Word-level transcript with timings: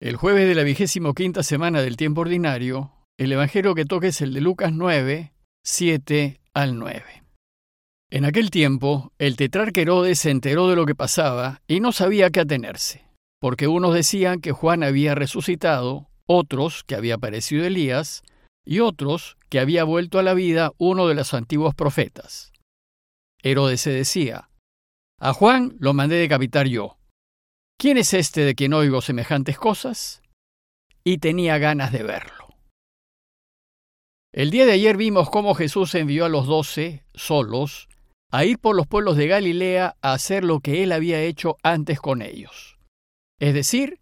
El 0.00 0.16
jueves 0.16 0.48
de 0.48 0.54
la 0.56 0.64
vigésimo 0.64 1.14
quinta 1.14 1.42
semana 1.42 1.80
del 1.80 1.96
tiempo 1.96 2.22
ordinario, 2.22 2.92
el 3.16 3.30
Evangelio 3.30 3.74
que 3.74 3.84
toca 3.84 4.08
es 4.08 4.20
el 4.20 4.34
de 4.34 4.40
Lucas 4.40 4.72
9, 4.72 5.32
7 5.64 6.40
al 6.52 6.78
9. 6.78 7.04
En 8.10 8.24
aquel 8.24 8.50
tiempo, 8.50 9.12
el 9.18 9.36
tetrarca 9.36 9.80
Herodes 9.80 10.18
se 10.18 10.30
enteró 10.30 10.68
de 10.68 10.76
lo 10.76 10.84
que 10.84 10.96
pasaba 10.96 11.62
y 11.68 11.78
no 11.78 11.92
sabía 11.92 12.30
qué 12.30 12.40
atenerse, 12.40 13.06
porque 13.40 13.68
unos 13.68 13.94
decían 13.94 14.40
que 14.40 14.52
Juan 14.52 14.82
había 14.82 15.14
resucitado, 15.14 16.08
otros 16.26 16.82
que 16.84 16.96
había 16.96 17.14
aparecido 17.14 17.64
Elías, 17.64 18.24
y 18.66 18.80
otros 18.80 19.36
que 19.48 19.60
había 19.60 19.84
vuelto 19.84 20.18
a 20.18 20.24
la 20.24 20.34
vida 20.34 20.72
uno 20.76 21.06
de 21.06 21.14
los 21.14 21.34
antiguos 21.34 21.74
profetas. 21.74 22.52
Herodes 23.42 23.80
se 23.80 23.90
decía, 23.90 24.50
a 25.20 25.32
Juan 25.32 25.76
lo 25.78 25.94
mandé 25.94 26.16
decapitar 26.16 26.66
yo. 26.66 26.98
¿Quién 27.84 27.98
es 27.98 28.14
este 28.14 28.46
de 28.46 28.54
quien 28.54 28.72
oigo 28.72 29.02
semejantes 29.02 29.58
cosas? 29.58 30.22
Y 31.04 31.18
tenía 31.18 31.58
ganas 31.58 31.92
de 31.92 32.02
verlo. 32.02 32.56
El 34.32 34.50
día 34.50 34.64
de 34.64 34.72
ayer 34.72 34.96
vimos 34.96 35.28
cómo 35.28 35.54
Jesús 35.54 35.94
envió 35.94 36.24
a 36.24 36.30
los 36.30 36.46
doce, 36.46 37.04
solos, 37.12 37.90
a 38.32 38.46
ir 38.46 38.58
por 38.58 38.74
los 38.74 38.86
pueblos 38.86 39.18
de 39.18 39.26
Galilea 39.26 39.96
a 40.00 40.14
hacer 40.14 40.44
lo 40.44 40.60
que 40.60 40.82
él 40.82 40.92
había 40.92 41.20
hecho 41.20 41.58
antes 41.62 42.00
con 42.00 42.22
ellos. 42.22 42.78
Es 43.38 43.52
decir, 43.52 44.00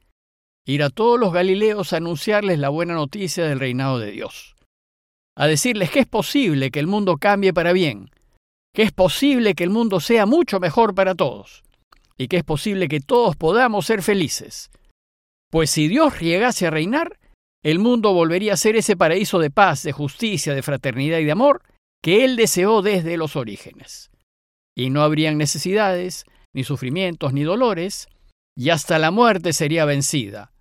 ir 0.65 0.85
a 0.85 0.91
todos 0.91 1.19
los 1.19 1.33
galileos 1.33 1.93
a 1.93 1.97
anunciarles 1.97 2.61
la 2.61 2.69
buena 2.69 2.95
noticia 2.95 3.47
del 3.47 3.59
reinado 3.59 3.99
de 3.99 4.13
Dios. 4.13 4.55
A 5.37 5.49
decirles 5.49 5.91
que 5.91 5.99
es 5.99 6.07
posible 6.07 6.71
que 6.71 6.79
el 6.79 6.87
mundo 6.87 7.17
cambie 7.17 7.53
para 7.53 7.73
bien, 7.73 8.11
que 8.73 8.83
es 8.85 8.93
posible 8.93 9.57
que 9.57 9.65
el 9.65 9.71
mundo 9.71 9.99
sea 9.99 10.25
mucho 10.25 10.61
mejor 10.61 10.95
para 10.95 11.17
todos 11.17 11.65
y 12.17 12.29
que 12.29 12.39
es 12.39 12.45
posible 12.45 12.89
que 12.89 13.01
todos 13.01 13.37
podamos 13.37 13.87
ser 13.87 14.03
felices. 14.03 14.71
Pues 15.51 15.71
si 15.71 15.89
Dios 15.89 16.19
llegase 16.21 16.67
a 16.67 16.71
reinar, 16.71 17.19
el 17.63 17.79
mundo 17.79 18.13
volvería 18.13 18.55
a 18.55 18.57
ser 18.57 18.77
ese 18.77 18.97
paraíso 18.97 19.39
de 19.39 19.51
paz, 19.51 19.83
de 19.83 19.93
justicia, 19.93 20.55
de 20.55 20.63
fraternidad 20.63 21.19
y 21.19 21.25
de 21.25 21.33
amor 21.33 21.63
que 22.03 22.25
Él 22.25 22.37
deseó 22.37 22.83
desde 22.83 23.17
los 23.17 23.37
orígenes. 23.37 24.11
Y 24.77 24.91
no 24.91 25.03
habrían 25.03 25.39
necesidades, 25.39 26.25
ni 26.53 26.65
sufrimientos, 26.65 27.33
ni 27.33 27.43
dolores, 27.43 28.09
y 28.57 28.71
hasta 28.71 28.99
la 28.99 29.11
muerte 29.11 29.53
sería 29.53 29.85
vencida. 29.85 30.53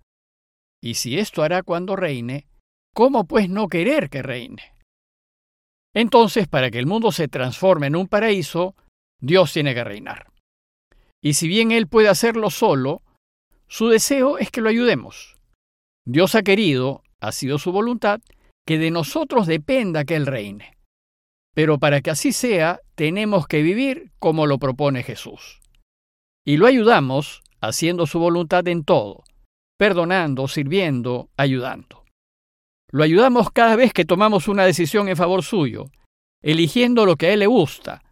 Y 0.82 0.94
si 0.94 1.18
esto 1.18 1.42
hará 1.42 1.62
cuando 1.62 1.96
reine, 1.96 2.46
¿cómo 2.94 3.24
pues 3.24 3.48
no 3.48 3.68
querer 3.68 4.08
que 4.08 4.22
reine? 4.22 4.74
Entonces, 5.94 6.48
para 6.48 6.70
que 6.70 6.78
el 6.78 6.86
mundo 6.86 7.12
se 7.12 7.28
transforme 7.28 7.88
en 7.88 7.96
un 7.96 8.08
paraíso, 8.08 8.74
Dios 9.20 9.52
tiene 9.52 9.74
que 9.74 9.84
reinar. 9.84 10.31
Y 11.22 11.34
si 11.34 11.48
bien 11.48 11.70
Él 11.70 11.86
puede 11.86 12.08
hacerlo 12.08 12.50
solo, 12.50 13.02
su 13.68 13.88
deseo 13.88 14.38
es 14.38 14.50
que 14.50 14.60
lo 14.60 14.68
ayudemos. 14.68 15.38
Dios 16.04 16.34
ha 16.34 16.42
querido, 16.42 17.02
ha 17.20 17.32
sido 17.32 17.58
su 17.58 17.70
voluntad, 17.70 18.20
que 18.66 18.78
de 18.78 18.90
nosotros 18.90 19.46
dependa 19.46 20.04
que 20.04 20.16
Él 20.16 20.26
reine. 20.26 20.76
Pero 21.54 21.78
para 21.78 22.00
que 22.00 22.10
así 22.10 22.32
sea, 22.32 22.80
tenemos 22.94 23.46
que 23.46 23.62
vivir 23.62 24.10
como 24.18 24.46
lo 24.46 24.58
propone 24.58 25.02
Jesús. 25.02 25.60
Y 26.44 26.56
lo 26.56 26.66
ayudamos 26.66 27.42
haciendo 27.60 28.06
su 28.06 28.18
voluntad 28.18 28.66
en 28.66 28.84
todo, 28.84 29.22
perdonando, 29.78 30.48
sirviendo, 30.48 31.28
ayudando. 31.36 32.04
Lo 32.90 33.04
ayudamos 33.04 33.50
cada 33.50 33.76
vez 33.76 33.92
que 33.92 34.04
tomamos 34.04 34.48
una 34.48 34.64
decisión 34.64 35.08
en 35.08 35.16
favor 35.16 35.42
suyo, 35.42 35.86
eligiendo 36.42 37.06
lo 37.06 37.16
que 37.16 37.26
a 37.26 37.32
Él 37.32 37.40
le 37.40 37.46
gusta, 37.46 38.02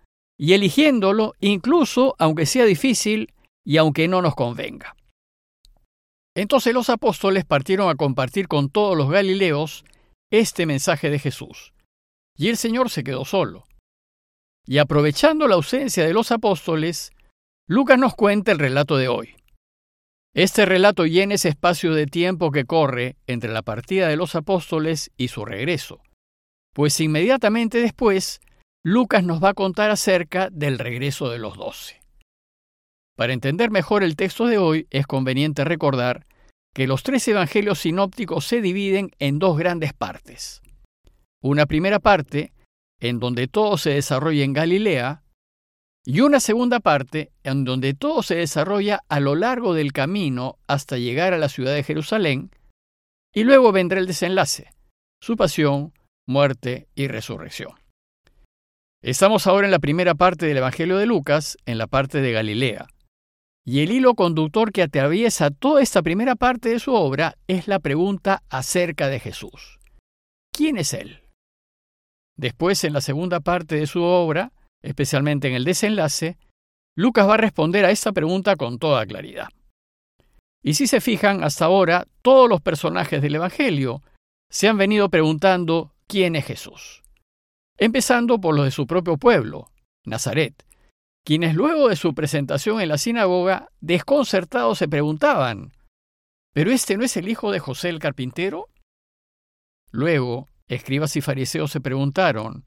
y 0.43 0.55
eligiéndolo 0.55 1.35
incluso 1.39 2.17
aunque 2.19 2.47
sea 2.47 2.65
difícil 2.65 3.35
y 3.63 3.77
aunque 3.77 4.09
no 4.09 4.23
nos 4.23 4.35
convenga. 4.35 4.97
Entonces 6.35 6.73
los 6.73 6.89
apóstoles 6.89 7.45
partieron 7.45 7.91
a 7.91 7.95
compartir 7.95 8.49
con 8.49 8.71
todos 8.71 8.97
los 8.97 9.11
galileos 9.11 9.85
este 10.33 10.65
mensaje 10.65 11.11
de 11.11 11.19
Jesús, 11.19 11.75
y 12.39 12.49
el 12.49 12.57
Señor 12.57 12.89
se 12.89 13.05
quedó 13.05 13.27
solo. 13.27 13.67
Y 14.67 14.79
aprovechando 14.79 15.47
la 15.47 15.57
ausencia 15.57 16.07
de 16.07 16.15
los 16.15 16.33
apóstoles, 16.33 17.13
Lucas 17.69 17.99
nos 17.99 18.15
cuenta 18.15 18.51
el 18.51 18.59
relato 18.59 18.97
de 18.97 19.09
hoy. 19.09 19.37
Este 20.35 20.65
relato 20.65 21.05
llena 21.05 21.35
ese 21.35 21.51
espacio 21.51 21.93
de 21.93 22.07
tiempo 22.07 22.51
que 22.51 22.65
corre 22.65 23.17
entre 23.27 23.53
la 23.53 23.61
partida 23.61 24.09
de 24.09 24.17
los 24.17 24.35
apóstoles 24.35 25.11
y 25.19 25.29
su 25.29 25.45
regreso, 25.45 26.01
pues 26.73 26.99
inmediatamente 26.99 27.83
después 27.83 28.41
Lucas 28.83 29.23
nos 29.25 29.45
va 29.45 29.51
a 29.51 29.55
contar 29.55 29.91
acerca 29.91 30.49
del 30.49 30.79
regreso 30.79 31.29
de 31.29 31.39
los 31.39 31.59
doce. 31.59 32.01
Para 33.15 33.35
entender 33.35 33.71
mejor 33.71 34.03
el 34.03 34.17
texto 34.17 34.47
de 34.47 34.57
hoy, 34.57 34.87
es 34.89 35.07
conveniente 35.07 35.65
recordar 35.65 36.27
que 36.75 36.87
los 36.87 37.03
tres 37.03 37.29
evangelios 37.29 37.81
sinópticos 37.81 38.47
se 38.47 38.63
dividen 38.63 39.11
en 39.19 39.39
dos 39.39 39.59
grandes 39.59 39.93
partes. 39.93 40.63
Una 41.43 41.67
primera 41.67 41.99
parte, 41.99 42.55
en 43.01 43.21
donde 43.21 43.49
todo 43.49 43.77
se 43.77 43.91
desarrolla 43.91 44.45
en 44.45 44.55
Galilea, 44.55 45.25
y 46.07 46.23
una 46.23 46.41
segunda 46.41 46.81
parte, 46.81 47.33
en 47.43 47.65
donde 47.65 47.93
todo 47.93 48.23
se 48.23 48.37
desarrolla 48.37 49.01
a 49.11 49.21
lo 49.21 49.35
largo 49.35 49.75
del 49.75 49.93
camino 49.93 50.59
hasta 50.67 50.97
llegar 50.97 51.35
a 51.35 51.39
la 51.39 51.51
ciudad 51.51 51.75
de 51.75 51.83
Jerusalén, 51.83 52.51
y 53.35 53.45
luego 53.45 53.73
vendrá 53.73 54.01
el 54.01 54.07
desenlace, 54.07 54.71
su 55.21 55.37
pasión, 55.37 55.93
muerte 56.27 56.89
y 56.95 57.09
resurrección. 57.09 57.73
Estamos 59.03 59.47
ahora 59.47 59.67
en 59.67 59.71
la 59.71 59.79
primera 59.79 60.15
parte 60.15 60.45
del 60.45 60.59
Evangelio 60.59 60.99
de 60.99 61.07
Lucas, 61.07 61.57
en 61.65 61.79
la 61.79 61.87
parte 61.87 62.21
de 62.21 62.33
Galilea. 62.33 62.87
Y 63.65 63.81
el 63.81 63.93
hilo 63.93 64.15
conductor 64.15 64.73
que 64.73 64.83
atraviesa 64.83 65.51
toda 65.51 65.81
esta 65.81 66.03
primera 66.03 66.37
parte 66.37 66.69
de 66.69 66.81
su 66.81 66.93
obra 66.93 67.39
es 67.47 67.67
la 67.67 67.79
pregunta 67.79 68.43
acerca 68.51 69.09
de 69.09 69.19
Jesús. 69.19 69.79
¿Quién 70.53 70.77
es 70.77 70.93
Él? 70.93 71.23
Después, 72.37 72.85
en 72.85 72.93
la 72.93 73.01
segunda 73.01 73.41
parte 73.41 73.77
de 73.77 73.87
su 73.87 74.03
obra, 74.03 74.53
especialmente 74.83 75.49
en 75.49 75.55
el 75.55 75.65
desenlace, 75.65 76.37
Lucas 76.95 77.27
va 77.27 77.35
a 77.35 77.39
responder 77.39 77.87
a 77.87 77.91
esta 77.91 78.13
pregunta 78.13 78.57
con 78.57 78.79
toda 78.79 79.07
claridad. 79.07 79.49
Y 80.63 80.75
si 80.75 80.87
se 80.87 81.01
fijan, 81.01 81.43
hasta 81.43 81.65
ahora 81.65 82.07
todos 82.21 82.51
los 82.51 82.61
personajes 82.61 83.23
del 83.23 83.37
Evangelio 83.37 84.03
se 84.51 84.69
han 84.69 84.77
venido 84.77 85.09
preguntando 85.09 85.95
quién 86.07 86.37
es 86.37 86.45
Jesús 86.45 87.01
empezando 87.81 88.41
por 88.41 88.55
los 88.55 88.67
de 88.67 88.71
su 88.71 88.87
propio 88.87 89.17
pueblo, 89.17 89.73
Nazaret, 90.05 90.65
quienes 91.25 91.55
luego 91.55 91.89
de 91.89 91.97
su 91.97 92.15
presentación 92.15 92.81
en 92.81 92.91
la 92.91 92.99
sinagoga, 92.99 93.71
desconcertados 93.81 94.79
se 94.79 94.87
preguntaban, 94.87 95.73
¿pero 96.53 96.71
este 96.71 96.97
no 96.97 97.05
es 97.05 97.17
el 97.17 97.29
hijo 97.29 97.51
de 97.51 97.59
José 97.59 97.89
el 97.89 97.99
carpintero? 97.99 98.69
Luego, 99.91 100.47
escribas 100.69 101.17
y 101.17 101.23
fariseos 101.23 101.73
se 101.73 101.81
preguntaron, 101.81 102.65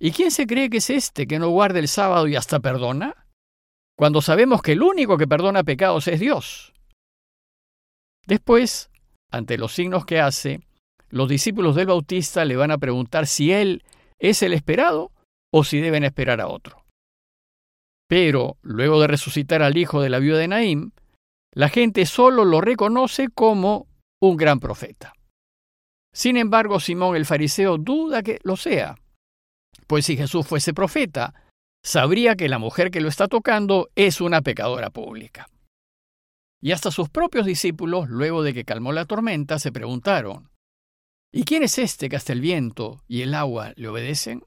¿y 0.00 0.12
quién 0.12 0.30
se 0.30 0.46
cree 0.46 0.70
que 0.70 0.78
es 0.78 0.88
este 0.90 1.26
que 1.26 1.38
no 1.38 1.50
guarda 1.50 1.78
el 1.78 1.88
sábado 1.88 2.26
y 2.26 2.34
hasta 2.34 2.58
perdona? 2.58 3.26
Cuando 3.96 4.22
sabemos 4.22 4.62
que 4.62 4.72
el 4.72 4.82
único 4.82 5.18
que 5.18 5.28
perdona 5.28 5.62
pecados 5.62 6.08
es 6.08 6.20
Dios. 6.20 6.72
Después, 8.26 8.90
ante 9.30 9.58
los 9.58 9.74
signos 9.74 10.06
que 10.06 10.20
hace, 10.20 10.60
los 11.10 11.28
discípulos 11.28 11.74
del 11.74 11.86
Bautista 11.86 12.44
le 12.44 12.56
van 12.56 12.70
a 12.70 12.78
preguntar 12.78 13.26
si 13.26 13.52
él 13.52 13.82
es 14.18 14.42
el 14.42 14.52
esperado 14.52 15.12
o 15.52 15.64
si 15.64 15.80
deben 15.80 16.04
esperar 16.04 16.40
a 16.40 16.48
otro. 16.48 16.84
Pero, 18.08 18.56
luego 18.62 19.00
de 19.00 19.06
resucitar 19.06 19.62
al 19.62 19.76
hijo 19.76 20.00
de 20.00 20.08
la 20.08 20.18
viuda 20.18 20.38
de 20.38 20.48
Naim, 20.48 20.90
la 21.52 21.68
gente 21.68 22.06
solo 22.06 22.44
lo 22.44 22.60
reconoce 22.60 23.28
como 23.28 23.86
un 24.20 24.36
gran 24.36 24.60
profeta. 24.60 25.12
Sin 26.14 26.36
embargo, 26.36 26.80
Simón 26.80 27.16
el 27.16 27.26
fariseo 27.26 27.78
duda 27.78 28.22
que 28.22 28.38
lo 28.42 28.56
sea, 28.56 28.96
pues 29.86 30.06
si 30.06 30.16
Jesús 30.16 30.46
fuese 30.46 30.74
profeta, 30.74 31.34
sabría 31.84 32.34
que 32.34 32.48
la 32.48 32.58
mujer 32.58 32.90
que 32.90 33.00
lo 33.00 33.08
está 33.08 33.28
tocando 33.28 33.88
es 33.94 34.20
una 34.20 34.42
pecadora 34.42 34.90
pública. 34.90 35.48
Y 36.60 36.72
hasta 36.72 36.90
sus 36.90 37.08
propios 37.08 37.46
discípulos, 37.46 38.08
luego 38.08 38.42
de 38.42 38.52
que 38.52 38.64
calmó 38.64 38.92
la 38.92 39.04
tormenta, 39.04 39.58
se 39.58 39.70
preguntaron, 39.70 40.50
¿Y 41.32 41.44
quién 41.44 41.62
es 41.62 41.78
este 41.78 42.08
que 42.08 42.16
hasta 42.16 42.32
el 42.32 42.40
viento 42.40 43.02
y 43.06 43.22
el 43.22 43.34
agua 43.34 43.72
le 43.76 43.88
obedecen? 43.88 44.44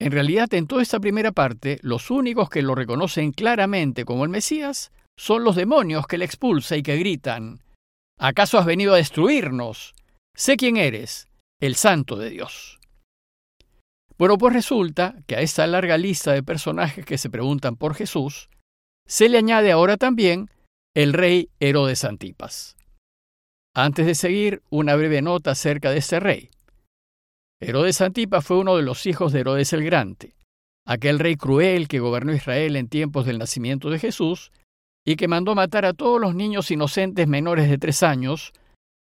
En 0.00 0.12
realidad, 0.12 0.52
en 0.54 0.66
toda 0.66 0.82
esta 0.82 1.00
primera 1.00 1.32
parte, 1.32 1.78
los 1.82 2.10
únicos 2.10 2.48
que 2.48 2.62
lo 2.62 2.74
reconocen 2.74 3.32
claramente 3.32 4.04
como 4.04 4.24
el 4.24 4.30
Mesías 4.30 4.92
son 5.18 5.44
los 5.44 5.56
demonios 5.56 6.06
que 6.06 6.16
le 6.16 6.24
expulsa 6.24 6.76
y 6.76 6.82
que 6.82 6.96
gritan, 6.96 7.62
¿acaso 8.18 8.58
has 8.58 8.64
venido 8.64 8.94
a 8.94 8.96
destruirnos? 8.96 9.94
Sé 10.34 10.56
quién 10.56 10.78
eres, 10.78 11.28
el 11.60 11.74
santo 11.74 12.16
de 12.16 12.30
Dios. 12.30 12.78
Bueno, 14.16 14.38
pues 14.38 14.54
resulta 14.54 15.16
que 15.26 15.36
a 15.36 15.40
esta 15.40 15.66
larga 15.66 15.98
lista 15.98 16.32
de 16.32 16.42
personajes 16.42 17.04
que 17.04 17.18
se 17.18 17.28
preguntan 17.28 17.76
por 17.76 17.94
Jesús, 17.94 18.48
se 19.06 19.28
le 19.28 19.38
añade 19.38 19.72
ahora 19.72 19.96
también 19.96 20.48
el 20.94 21.12
rey 21.12 21.50
Herodes 21.58 22.04
Antipas. 22.04 22.76
Antes 23.82 24.04
de 24.04 24.14
seguir, 24.14 24.62
una 24.68 24.94
breve 24.94 25.22
nota 25.22 25.52
acerca 25.52 25.90
de 25.90 25.96
este 25.96 26.20
rey. 26.20 26.50
Herodes 27.62 28.02
Antipas 28.02 28.44
fue 28.44 28.58
uno 28.58 28.76
de 28.76 28.82
los 28.82 29.06
hijos 29.06 29.32
de 29.32 29.40
Herodes 29.40 29.72
el 29.72 29.82
Grande, 29.82 30.34
aquel 30.86 31.18
rey 31.18 31.36
cruel 31.36 31.88
que 31.88 31.98
gobernó 31.98 32.34
Israel 32.34 32.76
en 32.76 32.90
tiempos 32.90 33.24
del 33.24 33.38
nacimiento 33.38 33.88
de 33.88 33.98
Jesús 33.98 34.52
y 35.02 35.16
que 35.16 35.28
mandó 35.28 35.54
matar 35.54 35.86
a 35.86 35.94
todos 35.94 36.20
los 36.20 36.34
niños 36.34 36.70
inocentes 36.70 37.26
menores 37.26 37.70
de 37.70 37.78
tres 37.78 38.02
años, 38.02 38.52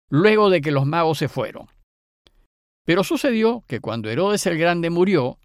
luego 0.09 0.50
de 0.50 0.62
que 0.62 0.71
los 0.71 0.85
magos 0.85 1.18
se 1.18 1.27
fueron. 1.27 1.68
Pero 2.85 3.03
sucedió 3.03 3.65
que 3.68 3.81
cuando 3.81 4.09
Herodes 4.09 4.45
el 4.45 4.57
Grande 4.57 4.89
murió, 4.89 5.38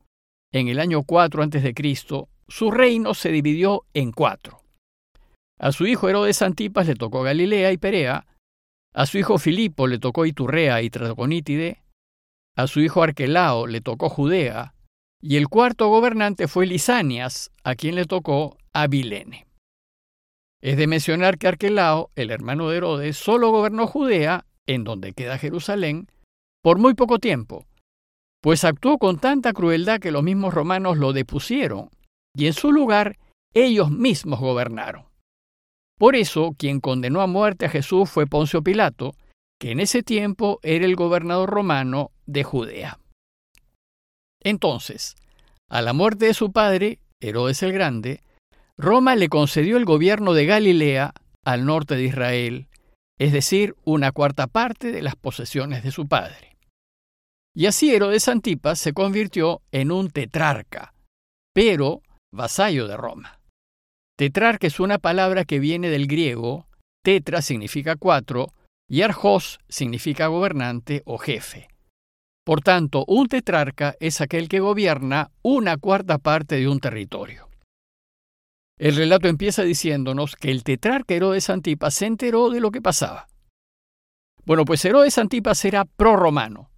en 0.53 0.69
el 0.69 0.79
año 0.79 1.03
4 1.03 1.43
a.C., 1.43 1.75
su 2.47 2.71
reino 2.71 3.13
se 3.13 3.33
dividió 3.33 3.83
en 3.93 4.13
cuatro. 4.13 4.61
A 5.59 5.73
su 5.73 5.85
hijo 5.85 6.09
Herodes 6.09 6.43
Antipas 6.43 6.87
le 6.87 6.95
tocó 6.95 7.25
Galilea 7.25 7.73
y 7.73 7.77
Perea, 7.77 8.25
a 8.97 9.05
su 9.05 9.19
hijo 9.19 9.37
Filipo 9.37 9.87
le 9.87 9.99
tocó 9.99 10.25
Iturrea 10.25 10.81
y 10.81 10.89
Traconítide, 10.89 11.83
a 12.57 12.67
su 12.67 12.81
hijo 12.81 13.03
Arquelao 13.03 13.67
le 13.67 13.83
tocó 13.83 14.09
Judea, 14.09 14.75
y 15.21 15.37
el 15.37 15.49
cuarto 15.49 15.89
gobernante 15.89 16.49
fue 16.49 16.67
Lisanias, 16.67 17.53
a 17.63 17.75
quien 17.75 17.95
le 17.95 18.07
tocó 18.07 18.57
Abilene. 18.73 19.47
Es 20.63 20.79
de 20.79 20.87
mencionar 20.87 21.37
que 21.37 21.47
Arquelao, 21.47 22.11
el 22.15 22.31
hermano 22.31 22.71
de 22.71 22.79
Herodes, 22.79 23.19
solo 23.19 23.51
gobernó 23.51 23.87
Judea, 23.87 24.47
en 24.67 24.83
donde 24.83 25.13
queda 25.13 25.37
Jerusalén, 25.37 26.09
por 26.63 26.79
muy 26.79 26.95
poco 26.95 27.19
tiempo, 27.19 27.67
pues 28.41 28.65
actuó 28.65 28.97
con 28.97 29.19
tanta 29.19 29.53
crueldad 29.53 30.01
que 30.01 30.11
los 30.11 30.23
mismos 30.23 30.55
romanos 30.55 30.97
lo 30.97 31.13
depusieron, 31.13 31.91
y 32.35 32.47
en 32.47 32.55
su 32.55 32.73
lugar 32.73 33.19
ellos 33.53 33.91
mismos 33.91 34.41
gobernaron. 34.41 35.05
Por 35.99 36.15
eso, 36.15 36.55
quien 36.59 36.81
condenó 36.81 37.23
a 37.23 37.27
muerte 37.27 37.67
a 37.67 37.71
Jesús 37.71 38.11
fue 38.11 38.27
Poncio 38.27 38.63
Pilato, 38.63 39.15
que 39.59 39.71
en 39.71 39.81
ese 39.81 40.03
tiempo 40.03 40.61
era 40.63 40.85
el 40.85 40.97
gobernador 40.97 41.49
romano 41.49 42.11
de 42.27 42.45
Judea. 42.45 42.99
Entonces, 44.43 45.17
a 45.69 45.81
la 45.81 45.93
muerte 45.93 46.27
de 46.27 46.35
su 46.35 46.53
padre, 46.53 47.01
Herodes 47.21 47.63
el 47.63 47.73
Grande, 47.73 48.23
Roma 48.77 49.17
le 49.17 49.29
concedió 49.29 49.79
el 49.79 49.87
gobierno 49.87 50.35
de 50.35 50.45
Galilea 50.45 51.15
al 51.45 51.65
norte 51.65 51.97
de 51.97 52.05
Israel, 52.05 52.69
es 53.19 53.33
decir, 53.33 53.75
una 53.85 54.13
cuarta 54.13 54.47
parte 54.47 54.93
de 54.93 55.01
las 55.01 55.17
posesiones 55.17 55.83
de 55.83 55.91
su 55.91 56.07
padre. 56.07 56.57
Y 57.55 57.65
así 57.65 57.95
Herodes 57.95 58.29
Antipas 58.29 58.79
se 58.79 58.93
convirtió 58.93 59.63
en 59.73 59.91
un 59.91 60.11
tetrarca, 60.11 60.93
pero 61.55 62.03
vasallo 62.31 62.87
de 62.87 62.99
Roma. 62.99 63.36
Tetrarca 64.17 64.67
es 64.67 64.81
una 64.81 64.97
palabra 64.97 65.45
que 65.45 65.61
viene 65.61 65.91
del 65.91 66.07
griego, 66.07 66.67
tetra 67.05 67.43
significa 67.43 67.97
cuatro 67.97 68.55
y 68.89 69.03
arjos 69.03 69.59
significa 69.69 70.29
gobernante 70.29 71.03
o 71.05 71.19
jefe. 71.19 71.69
Por 72.43 72.63
tanto, 72.63 73.05
un 73.09 73.29
tetrarca 73.29 73.95
es 74.01 74.23
aquel 74.23 74.49
que 74.49 74.61
gobierna 74.61 75.33
una 75.43 75.77
cuarta 75.77 76.17
parte 76.17 76.57
de 76.57 76.67
un 76.67 76.81
territorio. 76.81 77.51
El 78.79 78.97
relato 78.97 79.29
empieza 79.29 79.65
diciéndonos 79.65 80.35
que 80.35 80.51
el 80.51 80.65
tetrarca 80.65 81.15
Herodes 81.15 81.51
Antipas 81.51 81.93
se 81.93 82.07
enteró 82.07 82.49
de 82.49 82.61
lo 82.61 82.71
que 82.71 82.81
pasaba. 82.81 83.27
Bueno, 84.47 84.65
pues 84.65 84.83
Herodes 84.87 85.19
Antipas 85.19 85.63
era 85.67 85.85
pro-romano, 85.85 86.71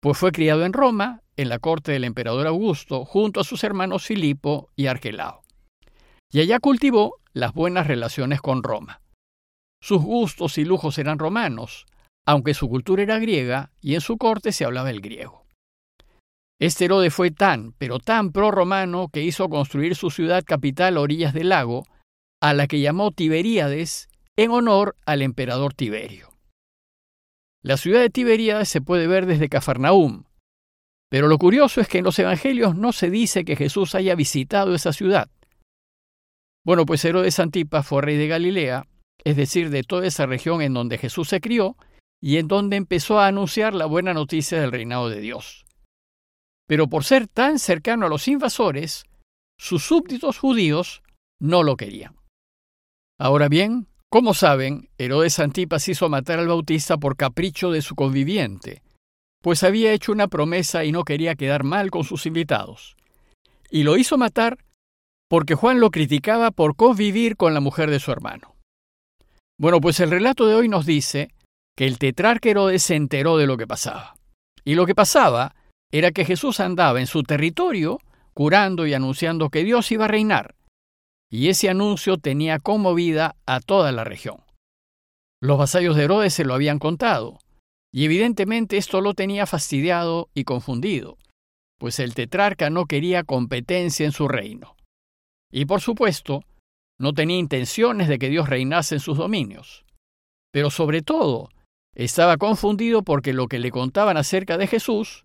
pues 0.00 0.18
fue 0.18 0.30
criado 0.30 0.64
en 0.64 0.72
Roma, 0.72 1.22
en 1.36 1.48
la 1.48 1.58
corte 1.58 1.90
del 1.90 2.04
emperador 2.04 2.46
Augusto, 2.46 3.04
junto 3.04 3.40
a 3.40 3.44
sus 3.44 3.64
hermanos 3.64 4.04
Filipo 4.04 4.70
y 4.76 4.86
Arquelao 4.86 5.45
y 6.32 6.40
allá 6.40 6.60
cultivó 6.60 7.16
las 7.32 7.52
buenas 7.52 7.86
relaciones 7.86 8.40
con 8.40 8.62
Roma. 8.62 9.00
Sus 9.80 10.02
gustos 10.02 10.58
y 10.58 10.64
lujos 10.64 10.98
eran 10.98 11.18
romanos, 11.18 11.86
aunque 12.26 12.54
su 12.54 12.68
cultura 12.68 13.02
era 13.02 13.18
griega 13.18 13.70
y 13.80 13.94
en 13.94 14.00
su 14.00 14.16
corte 14.16 14.52
se 14.52 14.64
hablaba 14.64 14.90
el 14.90 15.00
griego. 15.00 15.46
Este 16.58 16.86
Herodes 16.86 17.12
fue 17.12 17.30
tan, 17.30 17.72
pero 17.72 17.98
tan 17.98 18.32
pro-romano 18.32 19.08
que 19.12 19.22
hizo 19.22 19.48
construir 19.48 19.94
su 19.94 20.10
ciudad 20.10 20.42
capital 20.44 20.96
a 20.96 21.00
orillas 21.00 21.34
del 21.34 21.50
lago, 21.50 21.84
a 22.40 22.54
la 22.54 22.66
que 22.66 22.80
llamó 22.80 23.12
Tiberíades 23.12 24.08
en 24.36 24.50
honor 24.50 24.96
al 25.04 25.22
emperador 25.22 25.74
Tiberio. 25.74 26.30
La 27.62 27.76
ciudad 27.76 28.00
de 28.00 28.10
Tiberíades 28.10 28.68
se 28.68 28.80
puede 28.80 29.06
ver 29.06 29.26
desde 29.26 29.48
Cafarnaúm, 29.48 30.24
pero 31.08 31.28
lo 31.28 31.38
curioso 31.38 31.80
es 31.80 31.88
que 31.88 31.98
en 31.98 32.04
los 32.04 32.18
evangelios 32.18 32.74
no 32.74 32.92
se 32.92 33.10
dice 33.10 33.44
que 33.44 33.56
Jesús 33.56 33.94
haya 33.94 34.14
visitado 34.14 34.74
esa 34.74 34.92
ciudad. 34.92 35.30
Bueno, 36.66 36.84
pues 36.84 37.04
Herodes 37.04 37.38
Antipas 37.38 37.86
fue 37.86 38.02
rey 38.02 38.16
de 38.16 38.26
Galilea, 38.26 38.88
es 39.22 39.36
decir, 39.36 39.70
de 39.70 39.84
toda 39.84 40.04
esa 40.04 40.26
región 40.26 40.62
en 40.62 40.74
donde 40.74 40.98
Jesús 40.98 41.28
se 41.28 41.40
crió 41.40 41.76
y 42.20 42.38
en 42.38 42.48
donde 42.48 42.74
empezó 42.74 43.20
a 43.20 43.28
anunciar 43.28 43.72
la 43.72 43.86
buena 43.86 44.12
noticia 44.12 44.60
del 44.60 44.72
reinado 44.72 45.08
de 45.08 45.20
Dios. 45.20 45.64
Pero 46.66 46.88
por 46.88 47.04
ser 47.04 47.28
tan 47.28 47.60
cercano 47.60 48.06
a 48.06 48.08
los 48.08 48.26
invasores, 48.26 49.04
sus 49.56 49.84
súbditos 49.84 50.38
judíos 50.38 51.04
no 51.40 51.62
lo 51.62 51.76
querían. 51.76 52.16
Ahora 53.16 53.48
bien, 53.48 53.86
como 54.10 54.34
saben, 54.34 54.90
Herodes 54.98 55.38
Antipas 55.38 55.88
hizo 55.88 56.08
matar 56.08 56.40
al 56.40 56.48
Bautista 56.48 56.96
por 56.96 57.16
capricho 57.16 57.70
de 57.70 57.80
su 57.80 57.94
conviviente, 57.94 58.82
pues 59.40 59.62
había 59.62 59.92
hecho 59.92 60.10
una 60.10 60.26
promesa 60.26 60.84
y 60.84 60.90
no 60.90 61.04
quería 61.04 61.36
quedar 61.36 61.62
mal 61.62 61.92
con 61.92 62.02
sus 62.02 62.26
invitados. 62.26 62.96
Y 63.70 63.84
lo 63.84 63.96
hizo 63.96 64.18
matar 64.18 64.58
porque 65.28 65.54
Juan 65.54 65.80
lo 65.80 65.90
criticaba 65.90 66.50
por 66.50 66.76
convivir 66.76 67.36
con 67.36 67.54
la 67.54 67.60
mujer 67.60 67.90
de 67.90 68.00
su 68.00 68.12
hermano. 68.12 68.56
Bueno, 69.58 69.80
pues 69.80 70.00
el 70.00 70.10
relato 70.10 70.46
de 70.46 70.54
hoy 70.54 70.68
nos 70.68 70.86
dice 70.86 71.30
que 71.76 71.86
el 71.86 71.98
tetrarca 71.98 72.48
Herodes 72.48 72.82
se 72.82 72.94
enteró 72.94 73.36
de 73.36 73.46
lo 73.46 73.56
que 73.56 73.66
pasaba. 73.66 74.14
Y 74.64 74.74
lo 74.74 74.86
que 74.86 74.94
pasaba 74.94 75.54
era 75.90 76.10
que 76.10 76.24
Jesús 76.24 76.60
andaba 76.60 77.00
en 77.00 77.06
su 77.06 77.22
territorio 77.22 77.98
curando 78.34 78.86
y 78.86 78.92
anunciando 78.92 79.48
que 79.48 79.64
Dios 79.64 79.90
iba 79.92 80.04
a 80.04 80.08
reinar. 80.08 80.54
Y 81.30 81.48
ese 81.48 81.70
anuncio 81.70 82.18
tenía 82.18 82.58
conmovida 82.58 83.36
a 83.46 83.60
toda 83.60 83.92
la 83.92 84.04
región. 84.04 84.42
Los 85.40 85.58
vasallos 85.58 85.96
de 85.96 86.04
Herodes 86.04 86.34
se 86.34 86.44
lo 86.44 86.54
habían 86.54 86.78
contado, 86.78 87.38
y 87.92 88.04
evidentemente 88.04 88.76
esto 88.76 89.00
lo 89.00 89.14
tenía 89.14 89.46
fastidiado 89.46 90.28
y 90.34 90.44
confundido, 90.44 91.16
pues 91.78 91.98
el 91.98 92.14
tetrarca 92.14 92.68
no 92.68 92.84
quería 92.84 93.24
competencia 93.24 94.04
en 94.04 94.12
su 94.12 94.28
reino. 94.28 94.75
Y 95.52 95.66
por 95.66 95.80
supuesto, 95.80 96.42
no 96.98 97.12
tenía 97.12 97.38
intenciones 97.38 98.08
de 98.08 98.18
que 98.18 98.28
Dios 98.28 98.48
reinase 98.48 98.96
en 98.96 99.00
sus 99.00 99.18
dominios. 99.18 99.84
Pero 100.52 100.70
sobre 100.70 101.02
todo, 101.02 101.50
estaba 101.94 102.36
confundido 102.36 103.02
porque 103.02 103.32
lo 103.32 103.48
que 103.48 103.58
le 103.58 103.70
contaban 103.70 104.16
acerca 104.16 104.58
de 104.58 104.66
Jesús, 104.66 105.24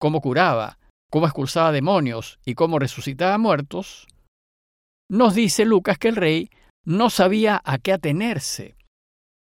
cómo 0.00 0.20
curaba, 0.20 0.78
cómo 1.10 1.26
expulsaba 1.26 1.72
demonios 1.72 2.38
y 2.44 2.54
cómo 2.54 2.78
resucitaba 2.78 3.38
muertos, 3.38 4.06
nos 5.10 5.34
dice 5.34 5.64
Lucas 5.64 5.98
que 5.98 6.08
el 6.08 6.16
rey 6.16 6.50
no 6.84 7.10
sabía 7.10 7.60
a 7.64 7.78
qué 7.78 7.92
atenerse, 7.92 8.76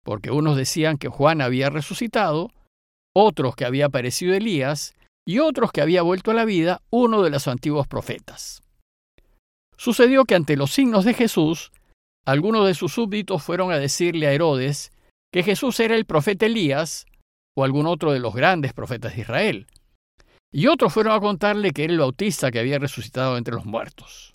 porque 0.04 0.32
unos 0.32 0.58
decían 0.58 0.98
que 0.98 1.10
Juan 1.10 1.42
había 1.42 1.70
resucitado, 1.70 2.52
otros 3.16 3.56
que 3.56 3.66
había 3.66 3.88
aparecido 3.88 4.34
Elías 4.34 4.96
y 5.26 5.40
otros 5.40 5.72
que 5.72 5.82
había 5.82 6.02
vuelto 6.02 6.32
a 6.32 6.36
la 6.36 6.46
vida 6.46 6.82
uno 6.90 7.24
de 7.24 7.30
los 7.30 7.48
antiguos 7.48 7.88
profetas. 7.88 8.62
Sucedió 9.78 10.26
que 10.26 10.36
ante 10.36 10.56
los 10.56 10.72
signos 10.72 11.06
de 11.06 11.14
Jesús, 11.14 11.72
algunos 12.26 12.66
de 12.66 12.74
sus 12.74 12.94
súbditos 12.94 13.44
fueron 13.44 13.72
a 13.72 13.78
decirle 13.78 14.28
a 14.28 14.34
Herodes 14.34 14.92
que 15.32 15.44
Jesús 15.44 15.80
era 15.80 15.96
el 15.96 16.06
profeta 16.06 16.46
Elías 16.46 17.06
o 17.56 17.64
algún 17.64 17.86
otro 17.86 18.12
de 18.12 18.20
los 18.20 18.34
grandes 18.34 18.74
profetas 18.74 19.16
de 19.16 19.22
Israel. 19.22 19.68
Y 20.52 20.68
otros 20.68 20.94
fueron 20.94 21.14
a 21.14 21.20
contarle 21.20 21.72
que 21.72 21.84
era 21.84 21.94
el 21.94 22.00
bautista 22.00 22.52
que 22.52 22.60
había 22.60 22.80
resucitado 22.80 23.38
entre 23.38 23.56
los 23.56 23.66
muertos. 23.66 24.34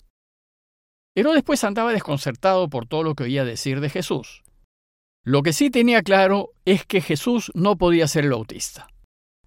Herodes 1.15 1.43
pues 1.43 1.63
andaba 1.63 1.91
desconcertado 1.91 2.69
por 2.69 2.87
todo 2.87 3.03
lo 3.03 3.15
que 3.15 3.23
oía 3.23 3.43
decir 3.43 3.81
de 3.81 3.89
Jesús. 3.89 4.43
Lo 5.23 5.43
que 5.43 5.53
sí 5.53 5.69
tenía 5.69 6.01
claro 6.01 6.51
es 6.65 6.85
que 6.85 7.01
Jesús 7.01 7.51
no 7.53 7.77
podía 7.77 8.07
ser 8.07 8.25
el 8.25 8.31
bautista. 8.31 8.87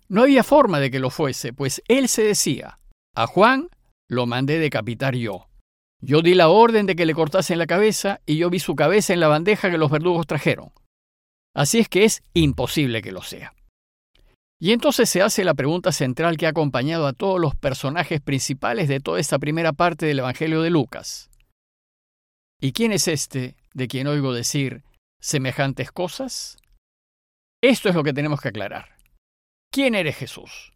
No 0.08 0.22
había 0.22 0.44
forma 0.44 0.78
de 0.78 0.90
que 0.90 1.00
lo 1.00 1.10
fuese, 1.10 1.52
pues 1.52 1.82
él 1.88 2.08
se 2.08 2.22
decía, 2.22 2.78
a 3.14 3.26
Juan 3.26 3.68
lo 4.08 4.26
mandé 4.26 4.58
decapitar 4.58 5.16
yo. 5.16 5.48
Yo 6.04 6.20
di 6.20 6.34
la 6.34 6.50
orden 6.50 6.84
de 6.84 6.96
que 6.96 7.06
le 7.06 7.14
cortasen 7.14 7.58
la 7.58 7.66
cabeza 7.66 8.20
y 8.26 8.36
yo 8.36 8.50
vi 8.50 8.58
su 8.58 8.74
cabeza 8.76 9.14
en 9.14 9.20
la 9.20 9.28
bandeja 9.28 9.70
que 9.70 9.78
los 9.78 9.90
verdugos 9.90 10.26
trajeron. 10.26 10.70
Así 11.54 11.78
es 11.78 11.88
que 11.88 12.04
es 12.04 12.22
imposible 12.34 13.00
que 13.00 13.10
lo 13.10 13.22
sea. 13.22 13.54
Y 14.60 14.72
entonces 14.72 15.08
se 15.08 15.22
hace 15.22 15.44
la 15.44 15.54
pregunta 15.54 15.92
central 15.92 16.36
que 16.36 16.44
ha 16.44 16.50
acompañado 16.50 17.06
a 17.06 17.14
todos 17.14 17.40
los 17.40 17.56
personajes 17.56 18.20
principales 18.20 18.86
de 18.88 19.00
toda 19.00 19.18
esta 19.18 19.38
primera 19.38 19.72
parte 19.72 20.04
del 20.04 20.18
Evangelio 20.18 20.60
de 20.60 20.68
Lucas. 20.68 21.30
¿Y 22.60 22.72
quién 22.72 22.92
es 22.92 23.08
este 23.08 23.56
de 23.72 23.88
quien 23.88 24.06
oigo 24.06 24.34
decir 24.34 24.82
semejantes 25.20 25.90
cosas? 25.90 26.58
Esto 27.62 27.88
es 27.88 27.94
lo 27.94 28.04
que 28.04 28.12
tenemos 28.12 28.42
que 28.42 28.48
aclarar. 28.48 28.96
¿Quién 29.72 29.94
eres 29.94 30.16
Jesús? 30.16 30.74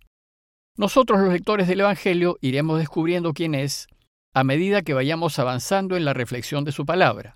Nosotros 0.78 1.20
los 1.20 1.32
lectores 1.32 1.68
del 1.68 1.80
Evangelio 1.80 2.38
iremos 2.40 2.78
descubriendo 2.78 3.35
quién 3.35 3.54
es 3.54 3.88
a 4.35 4.44
medida 4.44 4.82
que 4.82 4.94
vayamos 4.94 5.38
avanzando 5.38 5.97
en 5.97 6.04
la 6.04 6.14
reflexión 6.14 6.64
de 6.64 6.73
su 6.73 6.87
palabra. 6.87 7.35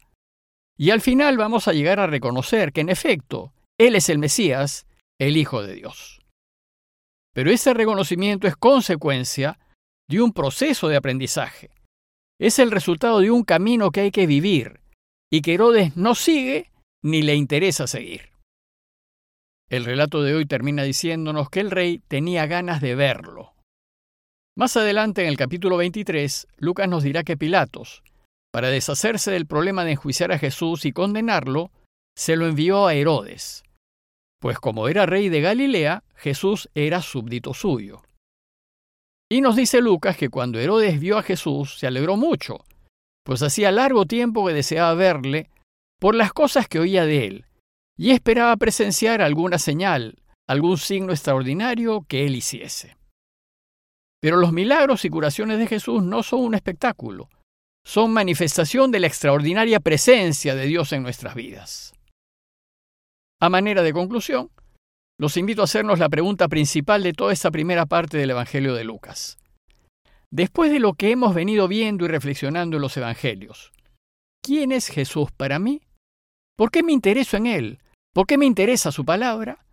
Y 0.77 0.91
al 0.91 1.01
final 1.01 1.37
vamos 1.37 1.69
a 1.69 1.73
llegar 1.73 2.01
a 2.01 2.07
reconocer 2.07 2.73
que 2.73 2.81
en 2.81 2.89
efecto, 2.89 3.53
Él 3.79 3.95
es 3.95 4.09
el 4.09 4.19
Mesías, 4.19 4.87
el 5.19 5.37
Hijo 5.37 5.63
de 5.63 5.75
Dios. 5.75 6.21
Pero 7.35 7.51
ese 7.51 7.75
reconocimiento 7.75 8.47
es 8.47 8.57
consecuencia 8.57 9.59
de 10.09 10.21
un 10.21 10.33
proceso 10.33 10.89
de 10.89 10.97
aprendizaje. 10.97 11.71
Es 12.39 12.59
el 12.59 12.71
resultado 12.71 13.21
de 13.21 13.31
un 13.31 13.45
camino 13.45 13.91
que 13.91 14.01
hay 14.01 14.11
que 14.11 14.27
vivir, 14.27 14.81
y 15.31 15.41
que 15.41 15.55
Herodes 15.55 15.97
no 15.97 16.15
sigue 16.15 16.71
ni 17.03 17.23
le 17.23 17.35
interesa 17.35 17.87
seguir. 17.87 18.33
El 19.71 19.87
relato 19.87 20.23
de 20.23 20.35
hoy 20.35 20.45
termina 20.45 20.83
diciéndonos 20.83 21.49
que 21.49 21.61
el 21.61 21.71
rey 21.71 22.03
tenía 22.07 22.47
ganas 22.47 22.83
de 22.83 22.95
verlo. 22.95 23.52
Más 24.55 24.77
adelante 24.77 25.23
en 25.23 25.29
el 25.29 25.39
capítulo 25.39 25.79
23, 25.79 26.47
Lucas 26.59 26.87
nos 26.87 27.03
dirá 27.03 27.25
que 27.25 27.39
Pilatos, 27.39 28.03
para 28.53 28.69
deshacerse 28.69 29.31
del 29.31 29.47
problema 29.47 29.83
de 29.85 29.93
enjuiciar 29.93 30.31
a 30.31 30.39
Jesús 30.39 30.85
y 30.85 30.93
condenarlo, 30.93 31.71
se 32.15 32.37
lo 32.37 32.47
envió 32.47 32.87
a 32.87 32.93
Herodes, 32.93 33.63
pues 34.39 34.59
como 34.59 34.89
era 34.89 35.07
rey 35.07 35.31
de 35.31 35.41
Galilea, 35.41 36.05
Jesús 36.15 36.69
era 36.75 37.01
súbdito 37.01 37.55
suyo. 37.55 38.03
Y 39.31 39.41
nos 39.41 39.57
dice 39.57 39.81
Lucas 39.81 40.19
que 40.19 40.29
cuando 40.29 40.59
Herodes 40.59 41.01
vio 41.01 41.17
a 41.17 41.23
Jesús 41.23 41.79
se 41.79 41.87
alegró 41.87 42.19
mucho, 42.19 42.63
pues 43.25 43.43
hacía 43.43 43.73
largo 43.73 44.05
tiempo 44.05 44.47
que 44.47 44.53
deseaba 44.53 44.93
verle 44.93 45.49
por 45.99 46.15
las 46.15 46.35
cosas 46.35 46.69
que 46.69 46.79
oía 46.79 47.07
de 47.07 47.27
él, 47.27 47.47
y 47.97 48.11
esperaba 48.11 48.55
presenciar 48.59 49.23
alguna 49.23 49.57
señal, 49.57 50.19
algún 50.47 50.77
signo 50.77 51.13
extraordinario 51.13 52.05
que 52.07 52.27
él 52.27 52.37
hiciese. 52.37 52.99
Pero 54.23 54.37
los 54.37 54.53
milagros 54.53 55.05
y 55.05 55.11
curaciones 55.11 55.59
de 55.59 55.67
Jesús 55.67 56.01
no 56.01 56.23
son 56.23 56.43
un 56.43 56.55
espectáculo, 56.55 57.29
son 57.85 58.13
manifestación 58.13 58.93
de 58.93 59.01
la 59.01 59.09
extraordinaria 59.09 59.81
presencia 59.81 60.55
de 60.55 60.67
Dios 60.67 60.93
en 60.93 61.03
nuestras 61.03 61.35
vidas. 61.35 61.93
A 63.41 63.49
manera 63.49 63.83
de 63.83 63.93
conclusión, 63.93 64.51
los 65.19 65.37
invito 65.37 65.63
a 65.63 65.65
hacernos 65.65 65.99
la 65.99 66.09
pregunta 66.09 66.47
principal 66.47 67.03
de 67.03 67.13
toda 67.13 67.33
esta 67.33 67.51
primera 67.51 67.87
parte 67.87 68.17
del 68.17 68.31
Evangelio 68.31 68.75
de 68.75 68.85
Lucas. 68.85 69.39
Después 70.31 70.71
de 70.71 70.79
lo 70.79 70.95
que 70.95 71.11
hemos 71.11 71.35
venido 71.35 71.67
viendo 71.67 72.05
y 72.05 72.09
reflexionando 72.09 72.77
en 72.77 72.83
los 72.83 72.97
Evangelios, 72.97 73.73
¿quién 74.41 74.71
es 74.71 74.87
Jesús 74.87 75.33
para 75.33 75.59
mí? 75.59 75.83
¿Por 76.57 76.71
qué 76.71 76.85
me 76.85 76.93
intereso 76.93 77.37
en 77.37 77.49
Él? 77.49 77.81
¿Por 78.15 78.29
qué 78.29 78.39
me 78.39 78.47
interesa 78.47 78.93
su 78.93 79.05
palabra? 79.05 79.67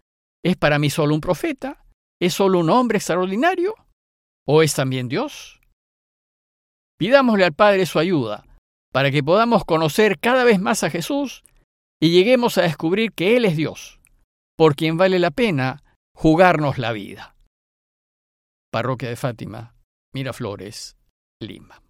¿Es 0.43 0.57
para 0.57 0.79
mí 0.79 0.89
solo 0.89 1.13
un 1.13 1.21
profeta? 1.21 1.85
¿Es 2.19 2.33
solo 2.33 2.59
un 2.59 2.71
hombre 2.71 2.97
extraordinario? 2.97 3.75
¿O 4.51 4.63
es 4.63 4.73
también 4.73 5.09
Dios? 5.09 5.61
Pidámosle 6.97 7.45
al 7.45 7.53
Padre 7.53 7.85
su 7.85 7.99
ayuda 7.99 8.47
para 8.91 9.11
que 9.11 9.21
podamos 9.21 9.63
conocer 9.63 10.17
cada 10.17 10.43
vez 10.43 10.59
más 10.59 10.83
a 10.83 10.89
Jesús 10.89 11.43
y 12.01 12.09
lleguemos 12.09 12.57
a 12.57 12.63
descubrir 12.63 13.11
que 13.11 13.37
Él 13.37 13.45
es 13.45 13.55
Dios, 13.55 13.99
por 14.57 14.75
quien 14.75 14.97
vale 14.97 15.19
la 15.19 15.29
pena 15.29 15.83
jugarnos 16.15 16.79
la 16.79 16.93
vida. 16.93 17.35
Parroquia 18.71 19.09
de 19.09 19.17
Fátima, 19.17 19.75
Miraflores, 20.15 20.97
Lima. 21.39 21.83